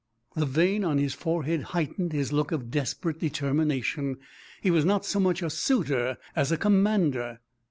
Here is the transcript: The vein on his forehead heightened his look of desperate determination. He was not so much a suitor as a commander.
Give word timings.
The 0.35 0.47
vein 0.47 0.83
on 0.83 0.97
his 0.97 1.13
forehead 1.13 1.61
heightened 1.61 2.11
his 2.11 2.33
look 2.33 2.51
of 2.51 2.71
desperate 2.71 3.19
determination. 3.19 4.17
He 4.59 4.71
was 4.71 4.83
not 4.83 5.05
so 5.05 5.19
much 5.19 5.43
a 5.43 5.49
suitor 5.51 6.17
as 6.35 6.51
a 6.51 6.57
commander. 6.57 7.39